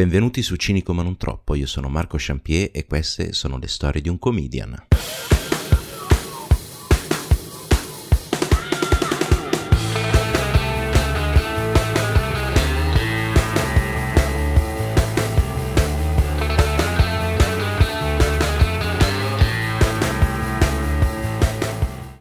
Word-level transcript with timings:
Benvenuti 0.00 0.40
su 0.40 0.56
Cinico 0.56 0.94
ma 0.94 1.02
non 1.02 1.18
troppo, 1.18 1.54
io 1.54 1.66
sono 1.66 1.90
Marco 1.90 2.16
Champier 2.18 2.70
e 2.72 2.86
queste 2.86 3.34
sono 3.34 3.58
le 3.58 3.68
storie 3.68 4.00
di 4.00 4.08
un 4.08 4.18
comedian. 4.18 4.86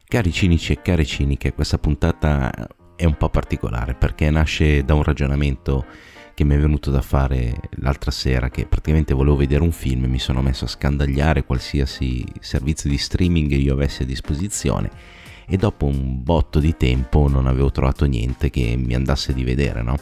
Cari 0.06 0.32
cinici 0.34 0.74
e 0.74 0.82
care 0.82 1.06
ciniche, 1.06 1.54
questa 1.54 1.78
puntata 1.78 2.52
è 2.98 3.06
un 3.06 3.16
po' 3.16 3.30
particolare 3.30 3.96
perché 3.96 4.30
nasce 4.30 4.84
da 4.84 4.96
un 4.96 5.04
ragionamento 5.04 5.86
che 6.40 6.46
mi 6.46 6.56
è 6.56 6.58
venuto 6.58 6.90
da 6.90 7.02
fare 7.02 7.60
l'altra 7.82 8.12
sera, 8.12 8.50
che 8.50 8.66
praticamente 8.66 9.14
volevo 9.14 9.36
vedere 9.36 9.62
un 9.62 9.74
film 9.74 10.06
e 10.06 10.08
mi 10.08 10.20
sono 10.20 10.42
messo 10.42 10.64
a 10.64 10.70
scandagliare 10.70 11.44
qualsiasi 11.44 12.24
servizio 12.40 12.90
di 12.90 12.98
streaming 12.98 13.52
io 13.52 13.74
avessi 13.74 14.04
a 14.04 14.06
disposizione 14.06 14.90
e 15.46 15.58
dopo 15.58 15.86
un 15.86 16.24
botto 16.24 16.60
di 16.60 16.78
tempo 16.78 17.28
non 17.28 17.46
avevo 17.46 17.72
trovato 17.72 18.06
niente 18.06 18.50
che 18.50 18.78
mi 18.78 18.96
andasse 18.96 19.34
di 19.34 19.44
vedere, 19.44 19.82
no? 19.82 19.98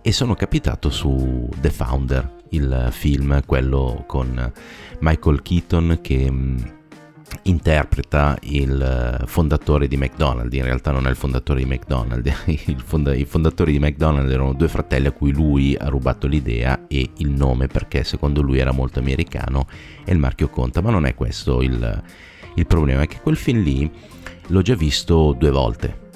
E 0.00 0.12
sono 0.12 0.36
capitato 0.36 0.90
su 0.90 1.48
The 1.60 1.70
Founder, 1.70 2.36
il 2.50 2.90
film, 2.92 3.42
quello 3.44 4.04
con 4.06 4.52
Michael 5.00 5.42
Keaton 5.42 5.98
che 6.00 6.30
mm, 6.30 6.58
interpreta 7.42 8.36
il 8.42 9.20
eh, 9.22 9.26
fondatore 9.26 9.88
di 9.88 9.96
McDonald's, 9.96 10.54
in 10.54 10.62
realtà 10.62 10.90
non 10.90 11.06
è 11.06 11.10
il 11.10 11.16
fondatore 11.16 11.62
di 11.62 11.66
McDonald's, 11.66 12.32
fonda- 12.84 13.14
i 13.14 13.24
fondatori 13.24 13.72
di 13.72 13.78
McDonald's 13.78 14.32
erano 14.32 14.52
due 14.52 14.68
fratelli 14.68 15.06
a 15.06 15.12
cui 15.12 15.32
lui 15.32 15.76
ha 15.76 15.88
rubato 15.88 16.26
l'idea 16.26 16.86
e 16.88 17.10
il 17.16 17.30
nome 17.30 17.66
perché 17.66 18.04
secondo 18.04 18.40
lui 18.40 18.58
era 18.58 18.72
molto 18.72 18.98
americano 18.98 19.66
e 20.04 20.12
il 20.12 20.18
marchio 20.18 20.48
conta, 20.48 20.80
ma 20.80 20.90
non 20.90 21.06
è 21.06 21.14
questo 21.14 21.62
il, 21.62 22.02
il 22.54 22.66
problema, 22.66 23.02
è 23.02 23.06
che 23.06 23.20
quel 23.20 23.36
film 23.36 23.62
lì 23.62 23.90
l'ho 24.48 24.62
già 24.62 24.74
visto 24.74 25.34
due 25.38 25.50
volte 25.50 26.06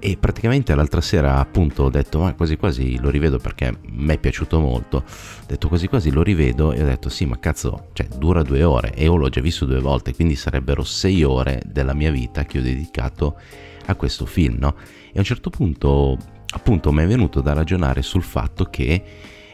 e 0.00 0.16
praticamente 0.16 0.74
l'altra 0.74 1.00
sera 1.00 1.38
appunto 1.38 1.84
ho 1.84 1.90
detto 1.90 2.18
ma 2.20 2.34
quasi 2.34 2.56
quasi 2.56 2.98
lo 2.98 3.10
rivedo 3.10 3.38
perché 3.38 3.78
mi 3.90 4.14
è 4.14 4.18
piaciuto 4.18 4.58
molto. 4.58 4.96
Ho 4.96 5.46
detto 5.46 5.68
quasi 5.68 5.86
quasi 5.86 6.10
lo 6.10 6.22
rivedo 6.22 6.72
e 6.72 6.82
ho 6.82 6.86
detto 6.86 7.08
sì 7.08 7.26
ma 7.26 7.38
cazzo 7.38 7.90
cioè 7.92 8.08
dura 8.08 8.42
due 8.42 8.64
ore 8.64 8.92
e 8.94 9.04
io 9.04 9.16
l'ho 9.16 9.28
già 9.28 9.40
visto 9.40 9.66
due 9.66 9.78
volte 9.78 10.14
quindi 10.14 10.34
sarebbero 10.34 10.82
sei 10.82 11.22
ore 11.22 11.62
della 11.66 11.94
mia 11.94 12.10
vita 12.10 12.44
che 12.44 12.58
ho 12.58 12.62
dedicato 12.62 13.38
a 13.86 13.94
questo 13.94 14.24
film 14.26 14.56
no? 14.58 14.74
E 15.12 15.16
a 15.16 15.18
un 15.18 15.24
certo 15.24 15.50
punto 15.50 16.16
appunto 16.52 16.90
mi 16.92 17.02
è 17.02 17.06
venuto 17.06 17.40
da 17.42 17.52
ragionare 17.52 18.02
sul 18.02 18.22
fatto 18.22 18.64
che 18.64 19.02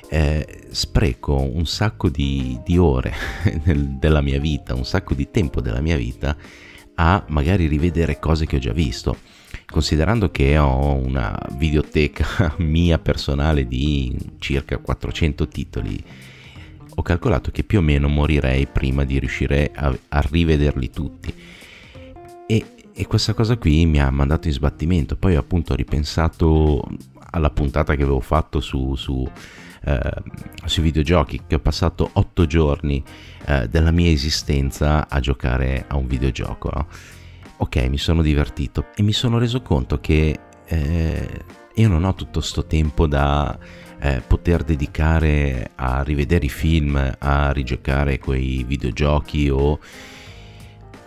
eh, 0.09 0.65
spreco 0.71 1.35
un 1.35 1.67
sacco 1.67 2.09
di, 2.09 2.61
di 2.65 2.79
ore 2.79 3.13
della 3.99 4.21
mia 4.21 4.39
vita 4.39 4.75
un 4.75 4.85
sacco 4.85 5.15
di 5.15 5.29
tempo 5.31 5.61
della 5.61 5.81
mia 5.81 5.97
vita 5.97 6.37
a 6.95 7.25
magari 7.29 7.67
rivedere 7.67 8.21
cose 8.21 8.47
che 8.47 8.57
ho 8.57 8.61
già 8.61 8.73
visto 8.73 9.35
considerando 9.67 10.31
che 10.31 10.57
ho 10.59 10.93
una 10.93 11.39
videoteca 11.57 12.55
mia 12.59 12.99
personale 12.99 13.67
di 13.67 14.17
circa 14.39 14.79
400 14.79 15.49
titoli, 15.49 16.03
ho 16.99 17.03
calcolato 17.03 17.51
che 17.51 17.63
più 17.63 17.79
o 17.79 17.83
meno 17.83 18.09
morirei 18.09 18.67
prima 18.67 19.05
di 19.05 19.19
riuscire 19.19 19.71
a, 19.75 19.95
a 20.09 20.21
rivederli 20.21 20.91
tutti. 20.91 21.35
E, 22.47 22.65
e, 22.95 23.07
questa 23.07 23.35
cosa 23.35 23.57
qui 23.57 23.85
mi 23.85 24.01
ha 24.01 24.11
mandato 24.11 24.47
in 24.47 24.55
sbattimento. 24.55 25.17
Poi 25.17 25.35
appunto 25.35 25.73
ho 25.73 25.77
ripensato 25.77 26.83
alla 27.33 27.51
puntata 27.51 27.95
che 27.95 28.03
avevo 28.03 28.21
fatto 28.21 28.61
su, 28.61 28.95
su 28.95 29.29
eh, 29.85 30.23
sui 30.65 30.83
videogiochi, 30.83 31.43
che 31.47 31.55
ho 31.55 31.61
passato 31.61 32.11
8 32.13 32.47
giorni 32.47 33.03
eh, 33.47 33.69
della 33.69 33.93
mia 33.93 34.11
esistenza 34.11 35.09
a 35.09 35.21
giocare 35.21 35.85
a 35.87 35.97
un 35.97 36.07
videogioco. 36.07 36.71
No? 36.75 36.87
Ok, 37.59 37.77
mi 37.89 37.99
sono 37.99 38.23
divertito 38.23 38.87
e 38.95 39.03
mi 39.03 39.13
sono 39.13 39.39
reso 39.39 39.63
conto 39.63 40.01
che 40.01 40.39
eh, 40.67 41.45
io 41.75 41.89
non 41.89 42.05
ho 42.05 42.15
tutto 42.15 42.41
sto 42.41 42.67
tempo 42.67 43.07
da 43.07 43.59
eh, 43.99 44.23
poter 44.27 44.63
dedicare 44.63 45.71
a 45.75 46.03
rivedere 46.03 46.47
i 46.47 46.51
film, 46.51 47.17
a 47.19 47.53
rigiocare 47.53 48.19
quei 48.19 48.65
videogiochi 48.65 49.49
o, 49.49 49.79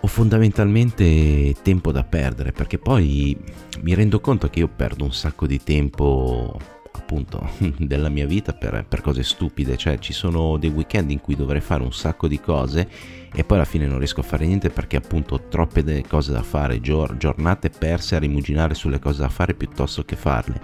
o 0.02 0.08
fondamentalmente 0.08 1.56
tempo 1.62 1.92
da 1.92 2.04
perdere, 2.04 2.52
perché 2.52 2.78
poi 2.78 3.38
mi 3.82 3.94
rendo 3.94 4.20
conto 4.20 4.50
che 4.50 4.60
io 4.60 4.68
perdo 4.68 5.04
un 5.04 5.14
sacco 5.14 5.48
di 5.48 5.62
tempo 5.62 6.78
appunto 7.10 7.50
della 7.80 8.10
mia 8.10 8.28
vita 8.28 8.54
per, 8.54 8.86
per, 8.88 9.02
cose 9.02 9.24
stupide, 9.24 9.76
cioè 9.76 9.98
ci 9.98 10.14
sono 10.14 10.58
dei 10.58 10.70
weekend 10.70 11.10
in 11.10 11.20
cui 11.20 11.36
dovrei 11.36 11.60
fare 11.60 11.82
un 11.82 11.92
sacco 11.92 12.28
di 12.28 12.40
cose 12.40 12.88
e 13.34 13.44
poi 13.44 13.58
alla 13.58 13.66
fine 13.66 13.88
non 13.88 13.98
riesco 13.98 14.20
a 14.20 14.24
fare 14.24 14.46
niente 14.46 14.70
perché 14.70 14.98
appunto 14.98 15.34
ho 15.34 15.48
troppe 15.48 16.04
cose 16.08 16.32
da 16.32 16.44
fare, 16.44 16.80
giornate 16.80 17.72
perse 17.72 18.16
a 18.16 18.20
rimuginare 18.20 18.76
sulle 18.76 19.00
cose 19.00 19.22
da 19.22 19.30
fare 19.30 19.56
piuttosto 19.56 20.04
che 20.04 20.16
farle. 20.16 20.62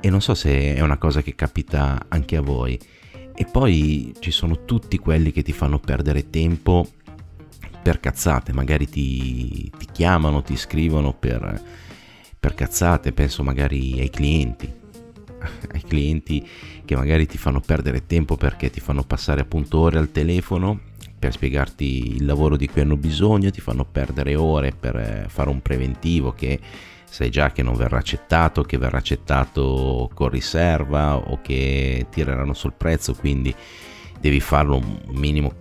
E 0.00 0.10
non 0.10 0.20
so 0.20 0.34
se 0.34 0.74
è 0.74 0.80
una 0.80 0.98
cosa 0.98 1.22
che 1.22 1.34
capita 1.34 2.06
anche 2.08 2.36
a 2.36 2.40
voi. 2.40 2.78
E 3.34 3.46
poi 3.50 4.14
ci 4.18 4.30
sono 4.30 4.64
tutti 4.64 4.98
quelli 4.98 5.32
che 5.32 5.42
ti 5.42 5.52
fanno 5.52 5.78
perdere 5.78 6.28
tempo 6.30 6.86
per 7.82 7.98
cazzate, 7.98 8.52
magari 8.52 8.88
ti, 8.88 9.70
ti 9.76 9.86
chiamano, 9.90 10.42
ti 10.42 10.56
scrivono 10.56 11.12
per, 11.12 11.60
per 12.38 12.54
cazzate, 12.54 13.12
penso 13.12 13.42
magari 13.42 13.98
ai 13.98 14.10
clienti 14.10 14.80
ai 15.72 15.82
clienti 15.82 16.46
che 16.84 16.96
magari 16.96 17.26
ti 17.26 17.38
fanno 17.38 17.60
perdere 17.60 18.06
tempo 18.06 18.36
perché 18.36 18.70
ti 18.70 18.80
fanno 18.80 19.02
passare 19.02 19.40
appunto 19.40 19.78
ore 19.78 19.98
al 19.98 20.10
telefono 20.10 20.90
per 21.18 21.32
spiegarti 21.32 22.16
il 22.16 22.24
lavoro 22.24 22.56
di 22.56 22.66
cui 22.68 22.80
hanno 22.80 22.96
bisogno, 22.96 23.50
ti 23.50 23.60
fanno 23.60 23.84
perdere 23.84 24.34
ore 24.34 24.72
per 24.72 24.96
eh, 24.96 25.24
fare 25.28 25.50
un 25.50 25.62
preventivo 25.62 26.32
che 26.32 26.58
sai 27.04 27.30
già 27.30 27.52
che 27.52 27.62
non 27.62 27.74
verrà 27.74 27.98
accettato, 27.98 28.62
che 28.62 28.78
verrà 28.78 28.98
accettato 28.98 30.10
con 30.14 30.30
riserva 30.30 31.16
o 31.16 31.40
che 31.40 32.06
tireranno 32.10 32.54
sul 32.54 32.72
prezzo, 32.72 33.14
quindi 33.14 33.54
devi 34.18 34.40
farlo 34.40 34.76
un 34.76 34.98
minimo 35.10 35.52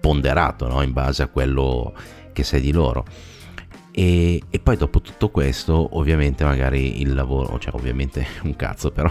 ponderato 0.00 0.66
no? 0.66 0.82
in 0.82 0.92
base 0.92 1.22
a 1.22 1.28
quello 1.28 1.94
che 2.32 2.42
sai 2.42 2.60
di 2.60 2.72
loro. 2.72 3.04
E, 3.96 4.42
e, 4.50 4.58
poi 4.58 4.76
dopo 4.76 5.00
tutto 5.00 5.30
questo, 5.30 5.96
ovviamente 5.96 6.42
magari 6.42 7.00
il 7.00 7.14
lavoro, 7.14 7.60
cioè 7.60 7.72
ovviamente 7.76 8.26
un 8.42 8.56
cazzo 8.56 8.90
però, 8.90 9.08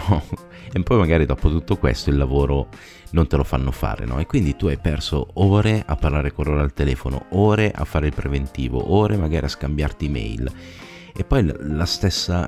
e 0.70 0.82
poi 0.82 0.98
magari 0.98 1.24
dopo 1.24 1.48
tutto 1.48 1.78
questo 1.78 2.10
il 2.10 2.18
lavoro 2.18 2.68
non 3.12 3.26
te 3.26 3.36
lo 3.36 3.44
fanno 3.44 3.70
fare, 3.70 4.04
no? 4.04 4.18
E 4.18 4.26
quindi 4.26 4.56
tu 4.56 4.66
hai 4.66 4.76
perso 4.76 5.26
ore 5.34 5.82
a 5.86 5.96
parlare 5.96 6.32
con 6.32 6.44
loro 6.44 6.60
al 6.60 6.74
telefono, 6.74 7.26
ore 7.30 7.70
a 7.70 7.84
fare 7.86 8.08
il 8.08 8.14
preventivo, 8.14 8.92
ore 8.92 9.16
magari 9.16 9.46
a 9.46 9.48
scambiarti 9.48 10.08
mail. 10.10 10.52
E 11.16 11.24
poi 11.24 11.50
la 11.60 11.86
stessa, 11.86 12.46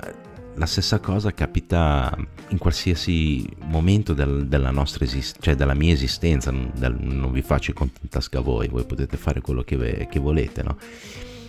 la 0.56 0.66
stessa 0.66 0.98
cosa 1.00 1.32
capita 1.32 2.14
in 2.48 2.58
qualsiasi 2.58 3.48
momento 3.62 4.12
del, 4.12 4.46
della 4.46 4.70
nostra 4.70 5.04
esistenza, 5.04 5.40
cioè 5.40 5.54
della 5.54 5.74
mia 5.74 5.94
esistenza, 5.94 6.50
del, 6.50 6.96
non 7.00 7.32
vi 7.32 7.40
faccio 7.40 7.70
i 7.70 7.74
conti 7.74 8.00
in 8.02 8.10
tasca 8.10 8.40
voi, 8.40 8.68
voi 8.68 8.84
potete 8.84 9.16
fare 9.16 9.40
quello 9.40 9.62
che, 9.62 10.06
che 10.10 10.18
volete, 10.18 10.62
no? 10.62 10.76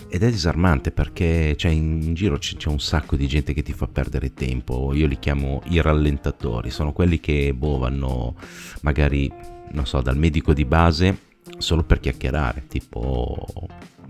Ed 0.10 0.24
è 0.24 0.30
disarmante 0.30 0.92
perché 0.92 1.56
cioè, 1.58 1.72
in 1.72 2.14
giro 2.14 2.38
c'è 2.38 2.70
un 2.70 2.80
sacco 2.80 3.16
di 3.16 3.28
gente 3.28 3.54
che 3.54 3.62
ti 3.62 3.74
fa 3.74 3.88
perdere 3.88 4.34
tempo, 4.34 4.94
io 4.94 5.08
li 5.08 5.20
chiamo 5.20 5.62
i 5.66 5.82
rallentatori, 5.82 6.70
sono 6.70 6.94
quelli 6.94 7.20
che 7.20 7.54
boh, 7.54 7.78
vanno 7.78 8.36
magari, 8.82 9.32
non 9.72 9.86
so, 9.86 10.02
dal 10.02 10.18
medico 10.18 10.54
di 10.54 10.66
base 10.66 11.26
solo 11.58 11.84
per 11.84 12.00
chiacchierare, 12.00 12.66
tipo, 12.68 13.46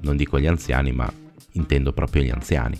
non 0.02 0.16
dico 0.16 0.40
gli 0.40 0.48
anziani, 0.48 0.92
ma 0.92 1.12
intendo 1.54 1.94
proprio 1.94 2.24
gli 2.24 2.30
anziani 2.30 2.80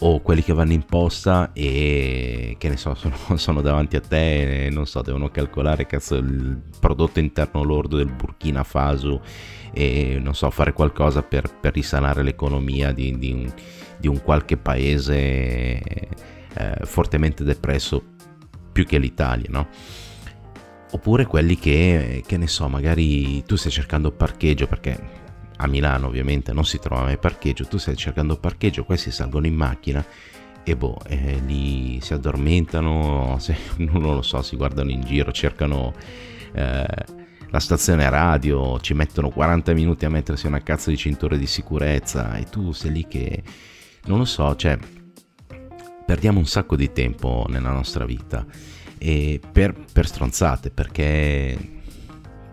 o 0.00 0.20
quelli 0.20 0.42
che 0.42 0.52
vanno 0.52 0.72
in 0.72 0.84
posta 0.84 1.50
e 1.52 2.56
che 2.58 2.68
ne 2.68 2.76
so, 2.76 2.94
sono, 2.96 3.36
sono 3.36 3.60
davanti 3.60 3.96
a 3.96 4.00
te 4.00 4.66
e 4.66 4.70
non 4.70 4.86
so, 4.86 5.02
devono 5.02 5.28
calcolare 5.30 5.86
cazzo, 5.86 6.16
il 6.16 6.60
prodotto 6.80 7.20
interno 7.20 7.62
lordo 7.62 7.96
del 7.96 8.12
Burkina 8.12 8.64
Faso 8.64 9.22
e 9.72 10.18
non 10.20 10.34
so, 10.34 10.50
fare 10.50 10.72
qualcosa 10.72 11.22
per, 11.22 11.50
per 11.60 11.74
risanare 11.74 12.22
l'economia 12.22 12.92
di, 12.92 13.18
di, 13.18 13.32
un, 13.32 13.52
di, 13.98 14.08
un, 14.08 14.22
qualche 14.22 14.56
paese 14.56 14.94
eh, 14.94 16.78
fortemente 16.82 17.44
depresso 17.44 18.02
più 18.72 18.84
che 18.86 18.98
l'Italia, 18.98 19.48
no? 19.50 19.68
Oppure 20.92 21.26
quelli 21.26 21.58
che, 21.58 22.22
che 22.24 22.36
ne 22.36 22.46
so, 22.46 22.68
magari 22.68 23.42
tu 23.44 23.56
stai 23.56 23.72
cercando 23.72 24.12
parcheggio 24.12 24.68
perché 24.68 25.22
a 25.64 25.68
Milano 25.68 26.06
ovviamente 26.06 26.52
non 26.52 26.64
si 26.64 26.78
trova 26.78 27.02
mai 27.02 27.18
parcheggio, 27.18 27.66
tu 27.66 27.78
stai 27.78 27.96
cercando 27.96 28.36
parcheggio, 28.36 28.84
questi 28.84 29.10
salgono 29.10 29.46
in 29.46 29.54
macchina 29.54 30.04
e 30.62 30.76
boh, 30.76 30.98
eh, 31.06 31.40
lì 31.44 32.00
si 32.00 32.14
addormentano, 32.14 33.36
se, 33.38 33.56
non 33.78 34.02
lo 34.02 34.22
so, 34.22 34.42
si 34.42 34.56
guardano 34.56 34.90
in 34.90 35.02
giro, 35.02 35.32
cercano 35.32 35.92
eh, 36.52 36.86
la 37.50 37.60
stazione 37.60 38.08
radio, 38.08 38.80
ci 38.80 38.94
mettono 38.94 39.30
40 39.30 39.72
minuti 39.74 40.04
a 40.04 40.10
mettersi 40.10 40.46
una 40.46 40.62
cazzo 40.62 40.90
di 40.90 40.96
cintura 40.96 41.36
di 41.36 41.46
sicurezza 41.46 42.36
e 42.36 42.44
tu 42.44 42.72
sei 42.72 42.92
lì 42.92 43.06
che, 43.06 43.42
non 44.06 44.18
lo 44.18 44.24
so, 44.24 44.56
cioè, 44.56 44.78
perdiamo 46.06 46.38
un 46.38 46.46
sacco 46.46 46.76
di 46.76 46.92
tempo 46.92 47.46
nella 47.48 47.70
nostra 47.70 48.04
vita 48.04 48.44
per, 49.52 49.74
per 49.92 50.06
stronzate 50.06 50.70
perché, 50.70 51.56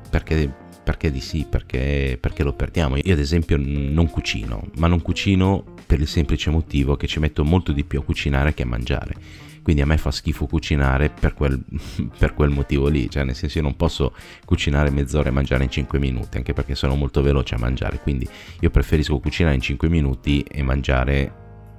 perché, 0.09 0.53
perché 0.83 1.11
di 1.11 1.21
sì, 1.21 1.45
perché, 1.49 2.17
perché 2.19 2.43
lo 2.43 2.53
perdiamo. 2.53 2.97
Io 2.97 3.13
ad 3.13 3.19
esempio 3.19 3.57
non 3.59 4.09
cucino, 4.09 4.69
ma 4.77 4.87
non 4.87 5.01
cucino 5.01 5.63
per 5.85 5.99
il 5.99 6.07
semplice 6.07 6.49
motivo 6.49 6.95
che 6.95 7.07
ci 7.07 7.19
metto 7.19 7.43
molto 7.43 7.71
di 7.71 7.83
più 7.83 7.99
a 7.99 8.03
cucinare 8.03 8.53
che 8.53 8.63
a 8.63 8.67
mangiare 8.67 9.15
quindi 9.61 9.81
a 9.81 9.85
me 9.85 9.97
fa 9.97 10.11
schifo 10.11 10.47
cucinare 10.47 11.09
per 11.09 11.33
quel, 11.33 11.61
per 12.17 12.33
quel 12.33 12.49
motivo 12.49 12.87
lì, 12.87 13.09
cioè 13.09 13.23
nel 13.23 13.35
senso 13.35 13.59
io 13.59 13.63
non 13.63 13.75
posso 13.75 14.13
cucinare 14.45 14.89
mezz'ora 14.89 15.29
e 15.29 15.31
mangiare 15.31 15.63
in 15.63 15.69
5 15.69 15.99
minuti, 15.99 16.37
anche 16.37 16.53
perché 16.53 16.75
sono 16.75 16.95
molto 16.95 17.21
veloce 17.21 17.55
a 17.55 17.59
mangiare, 17.59 17.99
quindi 17.99 18.27
io 18.59 18.69
preferisco 18.69 19.19
cucinare 19.19 19.55
in 19.55 19.61
5 19.61 19.87
minuti 19.87 20.41
e 20.41 20.63
mangiare 20.63 21.33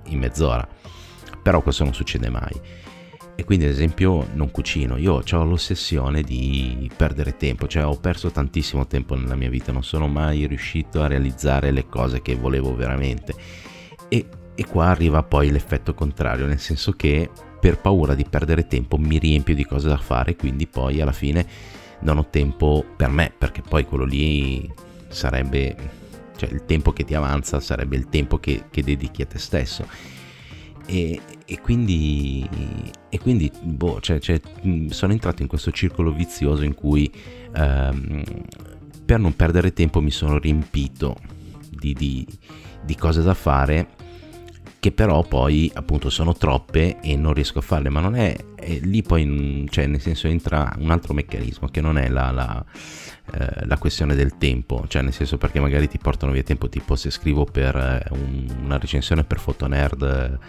in 0.07 0.19
mezz'ora, 0.19 0.67
però 1.43 1.61
questo 1.61 1.85
non 1.85 1.95
succede 1.95 2.29
mai. 2.29 2.61
E 3.35 3.45
quindi 3.45 3.65
ad 3.65 3.71
esempio 3.71 4.27
non 4.35 4.51
cucino, 4.51 4.97
io 4.99 5.23
ho 5.29 5.45
l'ossessione 5.45 6.23
di 6.23 6.91
perdere 6.95 7.37
tempo, 7.37 7.67
cioè 7.67 7.85
ho 7.85 7.99
perso 7.99 8.31
tantissimo 8.31 8.87
tempo 8.87 9.15
nella 9.17 9.35
mia 9.35 9.49
vita, 9.49 9.73
non 9.73 9.83
sono 9.83 10.07
mai 10.07 10.47
riuscito 10.47 11.03
a 11.03 11.07
realizzare 11.07 11.71
le 11.71 11.87
cose 11.87 12.21
che 12.21 12.35
volevo 12.37 12.75
veramente. 12.77 13.35
E, 14.09 14.27
e 14.55 14.67
qua 14.67 14.89
arriva 14.89 15.23
poi 15.23 15.51
l'effetto 15.51 15.95
contrario, 15.95 16.47
nel 16.47 16.61
senso 16.61 16.93
che 16.93 17.31
per 17.59 17.79
paura 17.79 18.15
di 18.15 18.27
perdere 18.29 18.67
tempo 18.67 18.99
mi 18.99 19.19
riempio 19.19 19.55
di 19.55 19.65
cose 19.65 19.89
da 19.89 19.97
fare, 19.97 20.37
quindi 20.37 20.67
poi 20.67 21.01
alla 21.01 21.13
fine 21.13 21.47
non 22.01 22.19
ho 22.19 22.27
tempo 22.29 22.85
per 22.97 23.09
me, 23.09 23.33
perché 23.37 23.63
poi 23.63 23.87
quello 23.87 24.05
lì 24.05 24.71
sarebbe, 25.09 25.75
cioè 26.37 26.51
il 26.51 26.65
tempo 26.65 26.93
che 26.93 27.05
ti 27.05 27.15
avanza 27.15 27.61
sarebbe 27.61 27.97
il 27.97 28.09
tempo 28.09 28.39
che, 28.39 28.65
che 28.71 28.83
dedichi 28.83 29.23
a 29.23 29.27
te 29.27 29.39
stesso. 29.39 29.87
E, 30.87 31.21
e 31.47 31.61
quindi, 31.61 32.49
quindi 33.23 33.51
boh, 33.63 34.01
cioè, 34.01 34.19
cioè, 34.19 34.41
sono 34.89 35.13
entrato 35.13 35.43
in 35.43 35.49
questo 35.49 35.71
circolo 35.71 36.13
vizioso 36.13 36.65
in 36.65 36.75
cui 36.75 37.11
ehm, 37.55 38.23
per 39.05 39.21
non 39.21 39.35
perdere 39.35 39.73
tempo 39.73 40.01
mi 40.01 40.11
sono 40.11 40.39
riempito 40.39 41.17
di, 41.71 41.95
di, 41.95 42.27
di 42.85 42.97
cose 42.97 43.23
da 43.23 43.35
fare 43.35 43.89
che 44.83 44.91
però 44.91 45.23
poi 45.23 45.71
appunto 45.73 46.11
sono 46.11 46.35
troppe 46.35 46.99
e 47.01 47.15
non 47.15 47.35
riesco 47.35 47.61
a 47.61 47.63
farle, 47.63 47.89
ma 47.89 48.01
non 48.01 48.17
è, 48.17 48.37
è 48.57 48.81
lì 48.81 49.01
poi, 49.03 49.65
cioè 49.71 49.87
nel 49.87 50.01
senso 50.01 50.27
entra 50.27 50.75
un 50.77 50.91
altro 50.91 51.15
meccanismo 51.15 51.69
che 51.69 51.81
non 51.81 51.99
è 51.99 52.09
la, 52.09 52.33
la, 52.33 52.65
eh, 53.33 53.65
la, 53.65 53.79
questione 53.79 54.17
del 54.17 54.39
tempo, 54.39 54.85
cioè 54.89 55.03
nel 55.03 55.13
senso 55.13 55.39
perché 55.39 55.61
magari 55.61 55.87
ti 55.87 55.99
portano 55.99 56.33
via 56.33 56.43
tempo, 56.43 56.69
tipo 56.69 56.97
se 56.97 57.13
scrivo 57.13 57.45
per 57.45 57.77
eh, 57.77 58.03
un, 58.11 58.45
una 58.65 58.77
recensione 58.77 59.23
per 59.23 59.39
fotonerd.it 59.39 60.41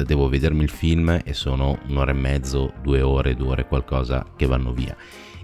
devo 0.00 0.30
vedermi 0.30 0.62
il 0.62 0.70
film 0.70 1.20
e 1.22 1.34
sono 1.34 1.78
un'ora 1.88 2.12
e 2.12 2.14
mezzo, 2.14 2.72
due 2.80 3.02
ore, 3.02 3.34
due 3.34 3.48
ore 3.48 3.66
qualcosa 3.66 4.24
che 4.34 4.46
vanno 4.46 4.72
via. 4.72 4.96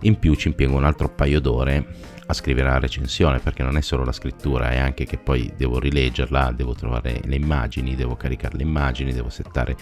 In 0.03 0.19
più 0.19 0.35
ci 0.35 0.49
impiego 0.49 0.75
un 0.75 0.85
altro 0.85 1.09
paio 1.09 1.41
d'ore 1.41 1.87
a 2.27 2.33
scrivere 2.35 2.69
la 2.69 2.79
recensione 2.79 3.39
perché 3.39 3.63
non 3.63 3.77
è 3.77 3.81
solo 3.81 4.05
la 4.05 4.13
scrittura, 4.13 4.71
è 4.71 4.79
anche 4.79 5.05
che 5.05 5.19
poi 5.19 5.53
devo 5.57 5.79
rileggerla, 5.79 6.53
devo 6.53 6.75
trovare 6.75 7.21
le 7.25 7.37
immagini, 7.37 7.95
devo 7.95 8.17
caricare 8.17 8.57
le 8.57 8.63
immagini, 8.63 9.13
devo 9.13 9.29
settare 9.29 9.77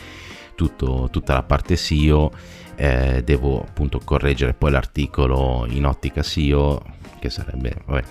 tutto, 0.55 1.09
tutta 1.11 1.35
la 1.35 1.43
parte 1.43 1.77
SEO, 1.77 2.33
eh, 2.77 3.23
devo 3.25 3.63
appunto 3.63 4.01
correggere 4.03 4.53
poi 4.53 4.71
l'articolo 4.71 5.67
in 5.69 5.87
ottica 5.87 6.23
SEO, 6.23 6.83
che 7.19 7.31
sarebbe, 7.31 7.75
vabbè, 7.87 8.03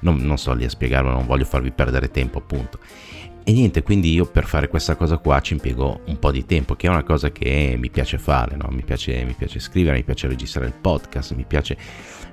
non, 0.00 0.16
non 0.18 0.36
sto 0.36 0.52
lì 0.52 0.64
a 0.64 0.68
spiegarlo, 0.68 1.10
non 1.10 1.26
voglio 1.26 1.44
farvi 1.44 1.72
perdere 1.72 2.10
tempo 2.10 2.38
appunto. 2.38 2.78
E 3.48 3.52
niente, 3.52 3.84
quindi 3.84 4.12
io 4.12 4.26
per 4.26 4.44
fare 4.44 4.66
questa 4.66 4.96
cosa 4.96 5.18
qua 5.18 5.40
ci 5.40 5.52
impiego 5.52 6.00
un 6.06 6.18
po' 6.18 6.32
di 6.32 6.44
tempo, 6.44 6.74
che 6.74 6.88
è 6.88 6.90
una 6.90 7.04
cosa 7.04 7.30
che 7.30 7.76
mi 7.78 7.90
piace 7.90 8.18
fare, 8.18 8.56
no? 8.56 8.66
mi, 8.72 8.82
piace, 8.82 9.22
mi 9.22 9.34
piace 9.34 9.60
scrivere, 9.60 9.98
mi 9.98 10.02
piace 10.02 10.26
registrare 10.26 10.66
il 10.66 10.72
podcast, 10.72 11.32
mi 11.36 11.44
piace 11.44 11.76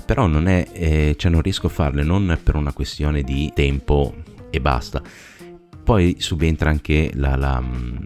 però 0.07 0.25
non 0.25 0.47
è, 0.47 0.67
eh, 0.71 1.15
cioè 1.15 1.29
non 1.29 1.43
riesco 1.43 1.67
a 1.67 1.69
farle 1.69 2.01
non 2.01 2.39
per 2.43 2.55
una 2.55 2.73
questione 2.73 3.21
di 3.21 3.51
tempo 3.53 4.15
e 4.49 4.59
basta. 4.59 5.03
Poi 5.83 6.15
subentra 6.17 6.71
anche 6.71 7.11
la, 7.13 7.35
la, 7.35 7.61
mm, 7.61 7.97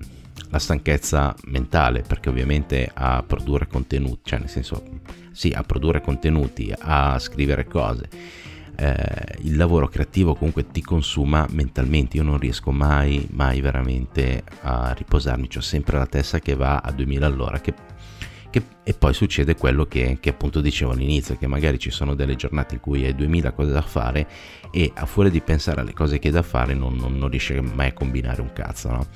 la 0.50 0.60
stanchezza 0.60 1.34
mentale, 1.46 2.02
perché 2.02 2.28
ovviamente 2.28 2.92
a 2.94 3.24
produrre 3.26 3.68
contenuti, 3.68 4.20
cioè 4.24 4.40
nel 4.40 4.50
senso, 4.50 4.84
sì, 5.32 5.54
a 5.56 5.64
produrre 5.64 6.02
contenuti, 6.02 6.74
a 6.78 7.18
scrivere 7.20 7.66
cose, 7.68 8.10
eh, 8.78 9.38
il 9.40 9.56
lavoro 9.58 9.88
creativo 9.88 10.36
comunque 10.36 10.68
ti 10.68 10.82
consuma 10.82 11.48
mentalmente. 11.52 12.18
Io 12.18 12.24
non 12.24 12.38
riesco 12.38 12.72
mai, 12.72 13.28
mai 13.32 13.60
veramente 13.60 14.44
a 14.62 14.94
riposarmi. 14.94 15.50
Ho 15.56 15.62
sempre 15.62 15.98
la 15.98 16.06
testa 16.06 16.40
che 16.40 16.56
va 16.56 16.78
a 16.78 16.92
2000 16.92 17.26
all'ora, 17.26 17.60
che 17.60 17.74
che, 18.50 18.64
e 18.84 18.94
poi 18.94 19.14
succede 19.14 19.56
quello 19.56 19.86
che, 19.86 20.18
che, 20.20 20.30
appunto 20.30 20.62
dicevo 20.62 20.92
all'inizio, 20.92 21.38
che 21.38 21.48
magari 21.48 21.80
ci 21.80 21.92
sono 21.92 22.14
delle 22.14 22.36
giornate 22.36 22.76
in 22.76 22.80
cui 22.80 23.06
hai 23.06 23.14
2000 23.14 23.52
cose 23.52 23.72
da 23.72 23.82
fare 23.82 24.28
e 24.72 24.92
a 24.96 25.06
fuori 25.06 25.30
di 25.30 25.42
pensare 25.42 25.82
alle 25.82 25.94
cose 25.94 26.20
che 26.20 26.28
hai 26.28 26.34
da 26.34 26.42
fare 26.42 26.74
non, 26.74 26.96
non, 26.96 27.18
non 27.18 27.30
riesci 27.30 27.54
mai 27.60 27.90
a 27.90 27.94
combinare 27.94 28.42
un 28.42 28.54
cazzo, 28.54 28.90
no? 28.90 29.08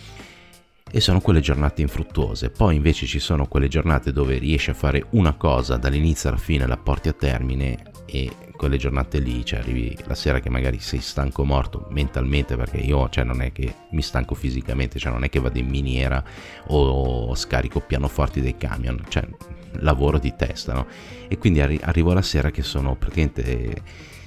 E 0.93 0.99
sono 0.99 1.21
quelle 1.21 1.39
giornate 1.39 1.81
infruttuose. 1.81 2.49
Poi 2.49 2.75
invece 2.75 3.05
ci 3.05 3.19
sono 3.19 3.47
quelle 3.47 3.69
giornate 3.69 4.11
dove 4.11 4.37
riesci 4.37 4.71
a 4.71 4.73
fare 4.73 5.05
una 5.11 5.33
cosa 5.35 5.77
dall'inizio 5.77 6.29
alla 6.29 6.37
fine, 6.37 6.67
la 6.67 6.75
porti 6.75 7.07
a 7.07 7.13
termine 7.13 7.81
e 8.05 8.29
quelle 8.61 8.77
giornate 8.77 9.17
lì, 9.17 9.43
cioè 9.43 9.57
arrivi 9.57 9.97
la 10.05 10.13
sera 10.13 10.39
che 10.39 10.51
magari 10.51 10.79
sei 10.79 10.99
stanco 10.99 11.43
morto 11.43 11.87
mentalmente, 11.89 12.55
perché 12.55 12.77
io 12.77 13.09
cioè, 13.09 13.23
non 13.23 13.41
è 13.41 13.51
che 13.51 13.73
mi 13.89 14.03
stanco 14.03 14.35
fisicamente, 14.35 14.99
cioè 14.99 15.11
non 15.11 15.23
è 15.23 15.29
che 15.29 15.39
vado 15.39 15.57
in 15.57 15.67
miniera 15.67 16.23
o 16.67 17.33
scarico 17.33 17.79
pianoforti 17.79 18.39
dei 18.39 18.55
camion, 18.57 19.03
cioè 19.07 19.27
lavoro 19.79 20.19
di 20.19 20.35
testa, 20.35 20.73
no? 20.73 20.85
E 21.27 21.39
quindi 21.39 21.59
arri- 21.59 21.79
arrivo 21.81 22.13
la 22.13 22.21
sera 22.21 22.51
che 22.51 22.61
sono 22.61 22.95
praticamente 22.95 23.81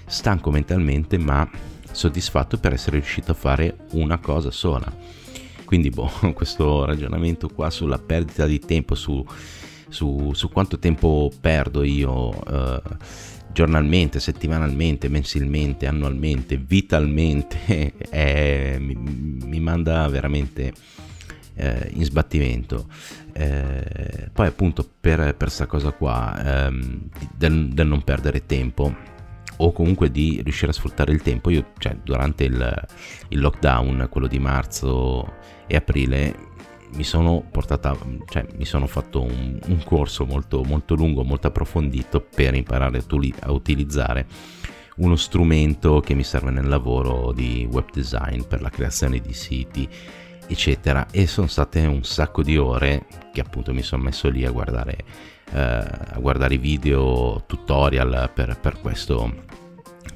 stanco 0.06 0.50
mentalmente, 0.50 1.16
ma 1.16 1.48
soddisfatto 1.92 2.58
per 2.58 2.72
essere 2.72 2.96
riuscito 2.96 3.30
a 3.30 3.34
fare 3.34 3.86
una 3.92 4.18
cosa 4.18 4.50
sola. 4.50 4.92
Quindi, 5.64 5.90
boh, 5.90 6.10
questo 6.34 6.84
ragionamento 6.84 7.48
qua 7.48 7.70
sulla 7.70 7.98
perdita 7.98 8.46
di 8.46 8.58
tempo, 8.58 8.96
su, 8.96 9.24
su, 9.88 10.32
su 10.34 10.48
quanto 10.48 10.80
tempo 10.80 11.30
perdo 11.40 11.84
io. 11.84 12.30
Uh, 12.30 12.82
giornalmente, 13.54 14.18
settimanalmente, 14.18 15.08
mensilmente, 15.08 15.86
annualmente, 15.86 16.56
vitalmente, 16.56 17.94
è, 18.10 18.76
mi, 18.78 18.94
mi, 18.96 19.60
manda 19.60 20.06
veramente 20.08 20.72
eh, 21.54 21.90
in 21.94 22.04
sbattimento. 22.04 22.88
Eh, 23.32 24.28
poi 24.32 24.48
appunto 24.48 24.86
per 25.00 25.36
questa 25.38 25.66
cosa 25.66 25.92
qua 25.92 26.66
ehm, 26.66 27.08
del, 27.34 27.68
del, 27.68 27.86
non 27.86 28.02
perdere 28.02 28.44
tempo 28.44 28.94
o 29.56 29.72
comunque 29.72 30.10
di 30.10 30.40
riuscire 30.42 30.72
a 30.72 30.74
sfruttare 30.74 31.12
il 31.12 31.22
tempo, 31.22 31.48
io 31.48 31.72
cioè, 31.78 31.96
durante 32.02 32.44
il, 32.44 32.86
il 33.28 33.38
lockdown, 33.40 34.08
quello 34.10 34.26
di 34.26 34.40
marzo 34.40 35.32
e 35.68 35.76
aprile, 35.76 36.34
mi 36.94 37.04
sono 37.04 37.44
portata, 37.50 37.96
cioè 38.28 38.46
mi 38.56 38.64
sono 38.64 38.86
fatto 38.86 39.22
un, 39.22 39.58
un 39.66 39.84
corso 39.84 40.24
molto, 40.24 40.62
molto 40.62 40.94
lungo, 40.94 41.24
molto 41.24 41.48
approfondito 41.48 42.20
per 42.20 42.54
imparare 42.54 43.02
a 43.40 43.52
utilizzare 43.52 44.26
uno 44.96 45.16
strumento 45.16 46.00
che 46.00 46.14
mi 46.14 46.22
serve 46.22 46.50
nel 46.50 46.68
lavoro 46.68 47.32
di 47.32 47.68
web 47.70 47.90
design 47.92 48.42
per 48.42 48.62
la 48.62 48.70
creazione 48.70 49.18
di 49.18 49.32
siti 49.32 49.88
eccetera. 50.46 51.06
E 51.10 51.26
sono 51.26 51.46
state 51.46 51.84
un 51.86 52.04
sacco 52.04 52.42
di 52.42 52.56
ore 52.56 53.06
che 53.32 53.40
appunto 53.40 53.72
mi 53.72 53.82
sono 53.82 54.02
messo 54.02 54.28
lì 54.28 54.44
a 54.44 54.50
guardare 54.50 54.96
eh, 55.52 55.60
a 55.60 56.18
guardare 56.18 56.58
video 56.58 57.44
tutorial 57.46 58.30
per, 58.34 58.58
per, 58.60 58.80
questo, 58.80 59.32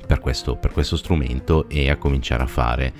per, 0.06 0.20
questo, 0.20 0.56
per 0.56 0.72
questo 0.72 0.96
strumento 0.96 1.68
e 1.68 1.90
a 1.90 1.96
cominciare 1.96 2.42
a 2.42 2.46
fare 2.46 2.92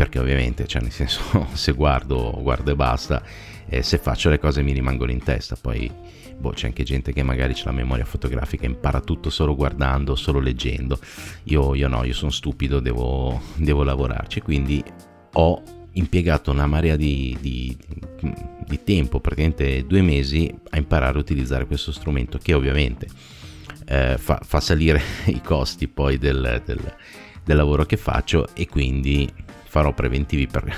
perché 0.00 0.18
ovviamente, 0.18 0.66
cioè 0.66 0.80
nel 0.80 0.92
senso, 0.92 1.46
se 1.52 1.72
guardo, 1.72 2.38
guardo 2.40 2.70
e 2.70 2.74
basta, 2.74 3.22
eh, 3.68 3.82
se 3.82 3.98
faccio 3.98 4.30
le 4.30 4.38
cose 4.38 4.62
mi 4.62 4.72
rimangono 4.72 5.10
in 5.10 5.22
testa, 5.22 5.58
poi 5.60 5.92
boh, 6.38 6.52
c'è 6.52 6.68
anche 6.68 6.84
gente 6.84 7.12
che 7.12 7.22
magari 7.22 7.52
ha 7.52 7.62
la 7.64 7.72
memoria 7.72 8.06
fotografica, 8.06 8.64
impara 8.64 9.02
tutto 9.02 9.28
solo 9.28 9.54
guardando, 9.54 10.16
solo 10.16 10.40
leggendo, 10.40 10.98
io, 11.42 11.74
io 11.74 11.86
no, 11.86 12.02
io 12.04 12.14
sono 12.14 12.30
stupido, 12.30 12.80
devo, 12.80 13.42
devo 13.56 13.82
lavorarci, 13.82 14.40
quindi 14.40 14.82
ho 15.34 15.62
impiegato 15.92 16.50
una 16.50 16.64
marea 16.64 16.96
di, 16.96 17.36
di, 17.38 17.76
di, 18.66 18.82
tempo, 18.82 19.20
praticamente 19.20 19.84
due 19.84 20.00
mesi, 20.00 20.50
a 20.70 20.78
imparare 20.78 21.18
a 21.18 21.20
utilizzare 21.20 21.66
questo 21.66 21.92
strumento 21.92 22.38
che 22.38 22.54
ovviamente 22.54 23.06
eh, 23.84 24.16
fa, 24.16 24.40
fa, 24.42 24.60
salire 24.60 25.02
i 25.28 25.42
costi 25.42 25.88
poi 25.88 26.16
del, 26.16 26.62
del, 26.64 26.94
del 27.44 27.56
lavoro 27.56 27.84
che 27.84 27.98
faccio 27.98 28.48
e 28.54 28.66
quindi 28.66 29.30
farò 29.70 29.94
preventivi 29.94 30.48
per, 30.48 30.64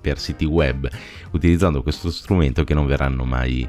per 0.00 0.18
siti 0.18 0.44
web 0.44 0.90
utilizzando 1.30 1.80
questo 1.80 2.10
strumento 2.10 2.64
che 2.64 2.74
non 2.74 2.86
verranno 2.86 3.24
mai 3.24 3.66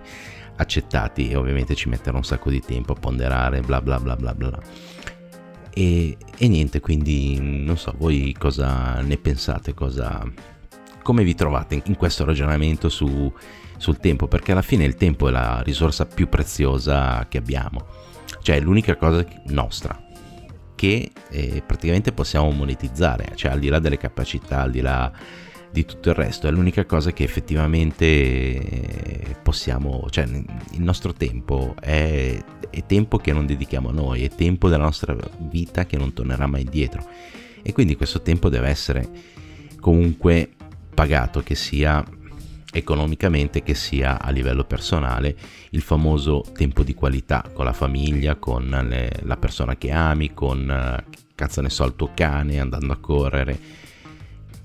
accettati. 0.55 1.29
E 1.29 1.35
ovviamente 1.35 1.75
ci 1.75 1.89
metterò 1.89 2.17
un 2.17 2.23
sacco 2.23 2.49
di 2.49 2.59
tempo 2.59 2.93
a 2.93 2.95
ponderare 2.99 3.61
bla 3.61 3.81
bla 3.81 3.99
bla 3.99 4.15
bla 4.15 4.33
bla. 4.33 4.59
E, 5.73 6.17
e 6.37 6.47
niente 6.47 6.79
quindi 6.79 7.39
non 7.39 7.77
so 7.77 7.93
voi 7.97 8.35
cosa 8.37 8.99
ne 9.01 9.17
pensate? 9.17 9.75
Cosa, 9.75 10.27
come 11.03 11.23
vi 11.23 11.35
trovate 11.35 11.79
in 11.85 11.95
questo 11.95 12.25
ragionamento 12.25 12.89
su, 12.89 13.31
sul 13.77 13.99
tempo? 13.99 14.27
Perché 14.27 14.53
alla 14.53 14.63
fine 14.63 14.85
il 14.85 14.95
tempo 14.95 15.27
è 15.27 15.31
la 15.31 15.61
risorsa 15.61 16.07
più 16.07 16.27
preziosa 16.27 17.27
che 17.29 17.37
abbiamo, 17.37 17.85
cioè 18.41 18.55
è 18.55 18.59
l'unica 18.59 18.95
cosa 18.95 19.23
nostra 19.45 20.09
che 20.81 21.11
eh, 21.29 21.61
praticamente 21.63 22.11
possiamo 22.11 22.49
monetizzare, 22.49 23.33
cioè 23.35 23.51
al 23.51 23.59
di 23.59 23.67
là 23.67 23.77
delle 23.77 23.99
capacità, 23.99 24.61
al 24.61 24.71
di 24.71 24.81
là 24.81 25.11
di 25.69 25.85
tutto 25.85 26.09
il 26.09 26.15
resto, 26.15 26.47
è 26.47 26.51
l'unica 26.51 26.85
cosa 26.85 27.13
che 27.13 27.23
effettivamente 27.23 28.03
eh, 28.03 29.35
possiamo, 29.43 30.07
cioè 30.09 30.23
il 30.23 30.81
nostro 30.81 31.13
tempo 31.13 31.75
è, 31.79 32.35
è 32.71 32.85
tempo 32.87 33.19
che 33.19 33.31
non 33.31 33.45
dedichiamo 33.45 33.89
a 33.89 33.91
noi, 33.91 34.23
è 34.23 34.29
tempo 34.29 34.69
della 34.69 34.85
nostra 34.85 35.15
vita 35.37 35.85
che 35.85 35.97
non 35.97 36.13
tornerà 36.13 36.47
mai 36.47 36.61
indietro. 36.61 37.07
E 37.61 37.73
quindi 37.73 37.95
questo 37.95 38.23
tempo 38.23 38.49
deve 38.49 38.69
essere 38.69 39.07
comunque 39.79 40.49
pagato, 40.95 41.43
che 41.43 41.53
sia 41.53 42.03
economicamente 42.71 43.63
che 43.63 43.73
sia 43.73 44.21
a 44.21 44.29
livello 44.31 44.63
personale 44.63 45.35
il 45.71 45.81
famoso 45.81 46.43
tempo 46.53 46.83
di 46.83 46.93
qualità 46.93 47.43
con 47.53 47.65
la 47.65 47.73
famiglia, 47.73 48.35
con 48.35 48.69
le, 48.89 49.11
la 49.23 49.37
persona 49.37 49.75
che 49.75 49.91
ami, 49.91 50.33
con 50.33 50.69
eh, 50.69 51.05
cazzo 51.35 51.61
ne 51.61 51.69
so 51.69 51.85
il 51.85 51.95
tuo 51.95 52.11
cane 52.13 52.59
andando 52.59 52.93
a 52.93 52.97
correre 52.97 53.79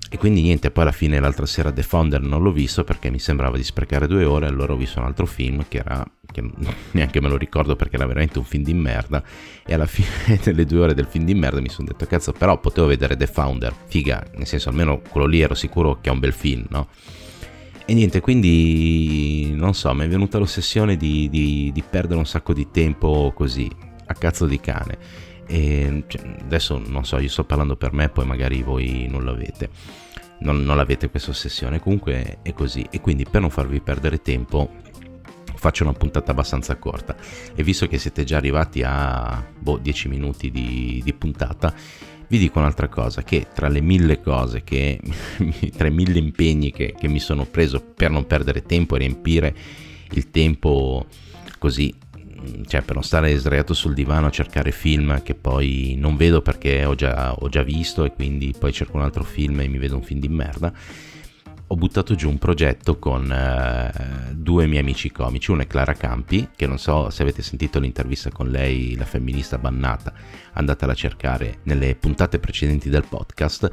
e 0.08 0.18
quindi 0.18 0.40
niente, 0.40 0.70
poi 0.70 0.84
alla 0.84 0.92
fine 0.92 1.18
l'altra 1.18 1.46
sera 1.46 1.72
The 1.72 1.82
Founder 1.82 2.20
non 2.20 2.40
l'ho 2.40 2.52
visto 2.52 2.84
perché 2.84 3.10
mi 3.10 3.18
sembrava 3.18 3.56
di 3.56 3.64
sprecare 3.64 4.06
due 4.06 4.24
ore, 4.24 4.46
allora 4.46 4.72
ho 4.72 4.76
visto 4.76 5.00
un 5.00 5.06
altro 5.06 5.26
film 5.26 5.64
che 5.66 5.78
era, 5.78 6.04
che 6.30 6.48
neanche 6.92 7.20
me 7.20 7.28
lo 7.28 7.36
ricordo 7.36 7.74
perché 7.74 7.96
era 7.96 8.06
veramente 8.06 8.38
un 8.38 8.44
film 8.44 8.62
di 8.62 8.72
merda 8.72 9.22
e 9.64 9.74
alla 9.74 9.84
fine 9.86 10.38
delle 10.42 10.64
due 10.64 10.80
ore 10.80 10.94
del 10.94 11.06
film 11.06 11.24
di 11.24 11.34
merda 11.34 11.60
mi 11.60 11.68
sono 11.68 11.88
detto 11.88 12.06
cazzo 12.06 12.32
però 12.32 12.60
potevo 12.60 12.86
vedere 12.86 13.16
The 13.16 13.26
Founder, 13.26 13.74
figa, 13.86 14.24
nel 14.36 14.46
senso 14.46 14.68
almeno 14.68 15.00
quello 15.00 15.26
lì 15.26 15.40
ero 15.40 15.54
sicuro 15.54 15.98
che 16.00 16.08
è 16.08 16.12
un 16.12 16.20
bel 16.20 16.32
film, 16.32 16.64
no? 16.68 16.88
E 17.88 17.94
niente, 17.94 18.20
quindi 18.20 19.52
non 19.54 19.72
so, 19.72 19.94
mi 19.94 20.04
è 20.04 20.08
venuta 20.08 20.38
l'ossessione 20.38 20.96
di, 20.96 21.28
di, 21.28 21.70
di 21.72 21.82
perdere 21.88 22.18
un 22.18 22.26
sacco 22.26 22.52
di 22.52 22.68
tempo 22.70 23.32
così, 23.34 23.70
a 24.06 24.14
cazzo 24.14 24.46
di 24.46 24.58
cane 24.58 24.98
e 25.46 26.04
cioè, 26.06 26.22
adesso 26.42 26.80
non 26.84 27.04
so, 27.04 27.18
io 27.18 27.28
sto 27.28 27.44
parlando 27.44 27.76
per 27.76 27.92
me, 27.92 28.08
poi 28.08 28.26
magari 28.26 28.62
voi 28.62 29.06
non 29.08 29.24
l'avete. 29.24 29.70
Non, 30.38 30.62
non 30.64 30.76
l'avete 30.76 31.08
questa 31.08 31.30
ossessione, 31.30 31.80
comunque 31.80 32.38
è 32.42 32.52
così. 32.52 32.86
E 32.90 33.00
quindi 33.00 33.24
per 33.24 33.40
non 33.40 33.50
farvi 33.50 33.80
perdere 33.80 34.20
tempo 34.20 34.70
faccio 35.54 35.84
una 35.84 35.94
puntata 35.94 36.32
abbastanza 36.32 36.76
corta. 36.76 37.16
E 37.54 37.62
visto 37.62 37.86
che 37.86 37.98
siete 37.98 38.24
già 38.24 38.36
arrivati 38.36 38.82
a 38.84 39.44
boh, 39.58 39.78
10 39.78 40.08
minuti 40.08 40.50
di, 40.50 41.00
di 41.02 41.14
puntata, 41.14 41.72
vi 42.28 42.38
dico 42.38 42.58
un'altra 42.58 42.88
cosa, 42.88 43.22
che 43.22 43.46
tra 43.52 43.68
le 43.68 43.80
mille 43.80 44.20
cose, 44.20 44.62
che, 44.62 45.00
tra 45.76 45.88
i 45.88 45.92
mille 45.92 46.18
impegni 46.18 46.72
che, 46.72 46.94
che 46.98 47.08
mi 47.08 47.18
sono 47.18 47.44
preso 47.44 47.80
per 47.80 48.10
non 48.10 48.26
perdere 48.26 48.62
tempo 48.62 48.96
e 48.96 48.98
riempire 48.98 49.54
il 50.12 50.30
tempo 50.30 51.06
così 51.58 51.94
cioè 52.66 52.82
per 52.82 52.94
non 52.94 53.02
stare 53.02 53.36
sdraiato 53.36 53.74
sul 53.74 53.94
divano 53.94 54.26
a 54.26 54.30
cercare 54.30 54.70
film 54.70 55.22
che 55.22 55.34
poi 55.34 55.96
non 55.98 56.16
vedo 56.16 56.42
perché 56.42 56.84
ho 56.84 56.94
già, 56.94 57.34
ho 57.34 57.48
già 57.48 57.62
visto 57.62 58.04
e 58.04 58.12
quindi 58.12 58.54
poi 58.56 58.72
cerco 58.72 58.96
un 58.96 59.02
altro 59.02 59.24
film 59.24 59.60
e 59.60 59.68
mi 59.68 59.78
vedo 59.78 59.96
un 59.96 60.02
film 60.02 60.20
di 60.20 60.28
merda 60.28 60.72
ho 61.68 61.74
buttato 61.74 62.14
giù 62.14 62.28
un 62.28 62.38
progetto 62.38 62.96
con 62.98 63.30
eh, 63.30 64.32
due 64.32 64.66
miei 64.66 64.80
amici 64.80 65.10
comici, 65.10 65.50
uno 65.50 65.62
è 65.62 65.66
Clara 65.66 65.94
Campi, 65.94 66.50
che 66.54 66.66
non 66.66 66.78
so 66.78 67.10
se 67.10 67.22
avete 67.22 67.42
sentito 67.42 67.80
l'intervista 67.80 68.30
con 68.30 68.48
lei, 68.48 68.94
la 68.94 69.04
femminista 69.04 69.58
bannata, 69.58 70.12
andatela 70.52 70.92
a 70.92 70.94
cercare 70.94 71.58
nelle 71.64 71.96
puntate 71.96 72.38
precedenti 72.38 72.88
del 72.88 73.04
podcast, 73.08 73.68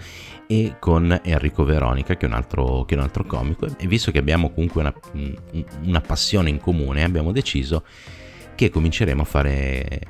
e 0.47 0.77
con 0.79 1.19
Enrico 1.23 1.63
Veronica, 1.63 2.17
che 2.17 2.25
è 2.25 2.29
un 2.29 2.35
altro, 2.35 2.87
è 2.87 2.93
un 2.95 3.01
altro 3.01 3.25
comico, 3.25 3.67
e 3.77 3.85
visto 3.85 4.09
che 4.09 4.17
abbiamo 4.17 4.49
comunque 4.51 4.81
una, 4.81 4.93
una 5.83 6.01
passione 6.01 6.49
in 6.49 6.57
comune, 6.57 7.03
abbiamo 7.03 7.31
deciso 7.31 7.83
che 8.55 8.71
cominceremo 8.71 9.21
a 9.21 9.25
fare 9.25 10.01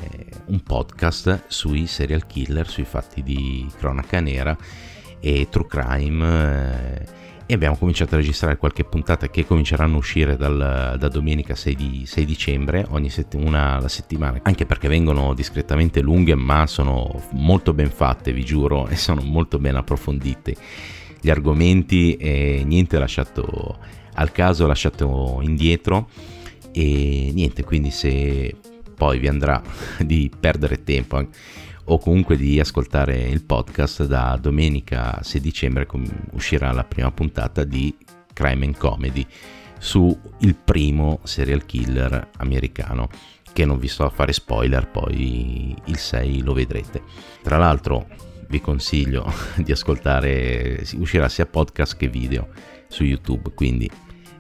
un 0.46 0.62
podcast 0.64 1.46
sui 1.48 1.86
serial 1.88 2.26
killer, 2.28 2.70
sui 2.70 2.86
fatti 2.86 3.24
di 3.24 3.70
cronaca 3.78 4.22
nera 4.22 4.56
e 5.20 5.48
true 5.50 5.68
crime 5.68 7.00
eh, 7.00 7.23
e 7.46 7.54
abbiamo 7.54 7.76
cominciato 7.78 8.16
a 8.16 8.18
registrare 8.18 8.58
qualche 8.58 8.84
puntata 8.84 9.30
che 9.30 9.46
cominceranno 9.46 9.96
a 9.96 9.98
uscire 9.98 10.38
dal, 10.38 10.96
da 10.98 11.08
domenica 11.08 11.56
6, 11.56 11.76
di, 11.76 12.06
6 12.06 12.26
dicembre, 12.26 12.86
ogni 12.90 13.10
settimana 13.10 13.76
alla 13.76 13.90
settimana, 13.90 14.40
anche 14.44 14.66
perché 14.66 14.88
vengono 14.88 15.34
discretamente 15.34 16.02
lunghe 16.02 16.36
ma 16.36 16.66
sono 16.68 17.22
molto 17.32 17.74
ben 17.74 17.90
fatte, 17.90 18.32
vi 18.34 18.46
giuro, 18.46 18.88
e 18.88 18.96
sono 18.96 19.22
molto 19.22 19.60
ben 19.60 19.76
approfondite 19.76 20.56
gli 21.24 21.30
argomenti 21.30 22.18
e 22.18 22.64
niente 22.66 23.00
lasciato 23.00 23.78
al 24.16 24.34
caso, 24.34 24.68
lasciato 24.68 25.40
indietro. 25.42 26.10
E 26.74 27.32
niente, 27.34 27.64
quindi 27.64 27.92
se 27.92 28.54
poi 28.94 29.20
vi 29.20 29.28
andrà 29.30 29.62
di 30.04 30.30
perdere 30.38 30.84
tempo 30.84 31.20
eh, 31.20 31.28
o 31.86 31.98
comunque 31.98 32.38
di 32.38 32.60
ascoltare 32.60 33.22
il 33.22 33.44
podcast, 33.44 34.06
da 34.06 34.38
domenica 34.40 35.20
6 35.22 35.42
dicembre 35.42 35.88
uscirà 36.32 36.72
la 36.72 36.84
prima 36.84 37.12
puntata 37.12 37.64
di 37.64 37.96
Crime 38.34 38.66
and 38.66 38.78
Comedy 38.78 39.26
su 39.78 40.18
il 40.40 40.56
primo 40.56 41.20
serial 41.24 41.66
killer 41.66 42.30
americano 42.38 43.10
che 43.52 43.66
non 43.66 43.78
vi 43.78 43.88
sto 43.88 44.06
a 44.06 44.10
fare 44.10 44.34
spoiler, 44.34 44.90
poi 44.90 45.76
il 45.86 45.98
6 45.98 46.42
lo 46.42 46.54
vedrete. 46.54 47.04
Tra 47.42 47.58
l'altro 47.58 48.08
vi 48.48 48.60
consiglio 48.60 49.32
di 49.58 49.72
ascoltare, 49.72 50.84
uscirà 50.96 51.30
sia 51.30 51.46
podcast 51.46 51.96
che 51.96 52.08
video 52.08 52.48
su 52.88 53.04
YouTube, 53.04 53.52
quindi 53.54 53.90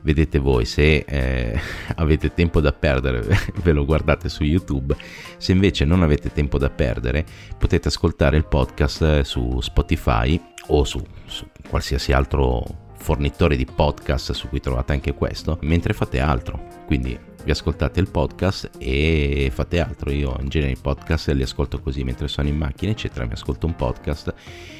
vedete 0.03 0.37
voi, 0.37 0.65
se 0.65 1.03
eh, 1.07 1.59
avete 1.95 2.33
tempo 2.33 2.61
da 2.61 2.71
perdere 2.71 3.23
ve 3.63 3.71
lo 3.71 3.85
guardate 3.85 4.29
su 4.29 4.43
YouTube, 4.43 4.95
se 5.37 5.51
invece 5.51 5.85
non 5.85 6.03
avete 6.03 6.31
tempo 6.31 6.57
da 6.57 6.69
perdere 6.69 7.25
potete 7.57 7.87
ascoltare 7.87 8.37
il 8.37 8.45
podcast 8.45 9.01
eh, 9.01 9.23
su 9.23 9.59
Spotify 9.61 10.39
o 10.67 10.83
su, 10.83 11.03
su 11.25 11.47
qualsiasi 11.67 12.11
altro 12.11 12.63
fornitore 12.95 13.57
di 13.57 13.65
podcast 13.65 14.31
su 14.31 14.47
cui 14.47 14.61
trovate 14.61 14.93
anche 14.93 15.13
questo, 15.13 15.57
mentre 15.61 15.93
fate 15.93 16.19
altro. 16.19 16.71
Quindi 16.85 17.17
vi 17.43 17.51
ascoltate 17.51 17.99
il 17.99 18.09
podcast 18.09 18.71
e 18.77 19.51
fate 19.53 19.79
altro. 19.79 20.11
Io 20.11 20.35
in 20.39 20.47
genere 20.47 20.71
i 20.71 20.77
podcast 20.77 21.29
li 21.29 21.43
ascolto 21.43 21.79
così 21.81 22.03
mentre 22.03 22.27
sono 22.27 22.47
in 22.47 22.57
macchina, 22.57 22.91
eccetera. 22.91 23.25
Mi 23.25 23.33
ascolto 23.33 23.65
un 23.65 23.75
podcast 23.75 24.33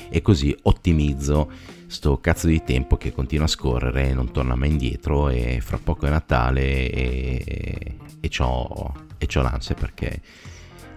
e 0.10 0.22
così 0.22 0.55
ottimizzo 0.63 1.51
sto 1.88 2.20
cazzo 2.20 2.48
di 2.48 2.63
tempo 2.63 2.98
che 2.98 3.12
continua 3.12 3.46
a 3.46 3.50
scorrere 3.50 4.10
e 4.10 4.13
non 4.13 4.32
torna 4.32 4.55
mai 4.55 4.70
indietro. 4.70 5.29
E 5.29 5.60
fra 5.62 5.77
poco 5.77 6.05
è 6.05 6.10
Natale 6.10 6.89
e, 6.89 7.98
e, 8.20 8.29
c'ho, 8.29 8.93
e 9.17 9.25
c'ho 9.25 9.41
l'ansia 9.41 9.75
perché 9.75 10.22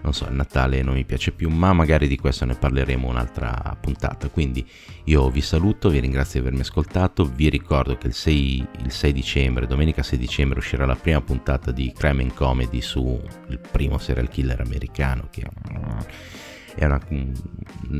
non 0.01 0.13
so, 0.13 0.25
il 0.27 0.33
Natale 0.33 0.81
non 0.81 0.93
mi 0.93 1.05
piace 1.05 1.31
più, 1.31 1.49
ma 1.49 1.73
magari 1.73 2.07
di 2.07 2.17
questo 2.17 2.45
ne 2.45 2.55
parleremo 2.55 3.07
un'altra 3.07 3.75
puntata. 3.79 4.29
Quindi 4.29 4.65
io 5.05 5.29
vi 5.29 5.41
saluto, 5.41 5.89
vi 5.89 5.99
ringrazio 5.99 6.39
di 6.39 6.47
avermi 6.47 6.61
ascoltato, 6.61 7.25
vi 7.25 7.49
ricordo 7.49 7.97
che 7.97 8.07
il 8.07 8.13
6, 8.13 8.67
il 8.83 8.91
6 8.91 9.13
dicembre, 9.13 9.67
domenica 9.67 10.03
6 10.03 10.17
dicembre, 10.17 10.59
uscirà 10.59 10.85
la 10.85 10.95
prima 10.95 11.21
puntata 11.21 11.71
di 11.71 11.91
Crime 11.95 12.23
and 12.23 12.33
Comedy 12.33 12.81
su 12.81 13.21
il 13.49 13.59
primo 13.59 13.97
serial 13.97 14.29
killer 14.29 14.61
americano 14.61 15.27
che 15.29 15.43
è 16.75 16.85
una, 16.85 17.01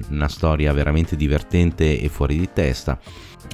una 0.09 0.27
storia 0.27 0.71
veramente 0.71 1.15
divertente 1.15 1.99
e 1.99 2.09
fuori 2.09 2.37
di 2.37 2.49
testa. 2.53 2.99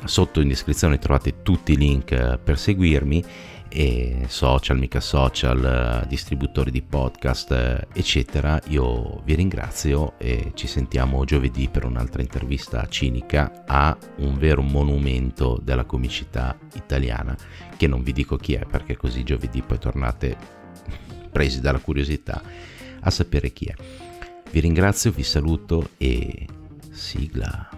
Sotto 0.06 0.42
in 0.42 0.50
descrizione 0.50 0.98
trovate 0.98 1.42
tutti 1.44 1.74
i 1.74 1.78
link 1.78 2.38
per 2.38 2.58
seguirmi 2.58 3.24
e 3.76 4.26
social, 4.28 4.78
mica 4.78 5.00
social, 5.00 6.06
distributori 6.08 6.70
di 6.70 6.84
podcast, 6.84 7.88
eccetera. 7.92 8.62
Io 8.68 9.22
vi 9.26 9.34
ringrazio 9.34 10.14
e 10.20 10.52
ci 10.54 10.68
sentiamo 10.68 11.26
giovedì 11.26 11.68
per 11.70 11.84
un'altra 11.84 12.22
intervista 12.22 12.88
cinica 12.88 13.64
a 13.66 13.98
un 14.18 14.38
vero 14.38 14.62
monumento 14.62 15.60
della 15.60 15.86
comicità 15.86 16.56
italiana, 16.76 17.36
che 17.76 17.88
non 17.88 18.04
vi 18.04 18.12
dico 18.12 18.38
chi 18.38 18.54
è 18.54 18.64
perché 18.64 18.96
così 18.96 19.24
giovedì 19.24 19.64
poi 19.64 19.80
tornate 19.80 20.38
presi 21.34 21.60
dalla 21.60 21.80
curiosità 21.80 22.44
a 23.00 23.10
sapere 23.10 23.52
chi 23.52 23.66
è. 23.66 23.74
Vi 24.52 24.60
ringrazio, 24.60 25.10
vi 25.10 25.24
saluto 25.24 25.90
e 25.98 26.46
sigla. 26.92 27.73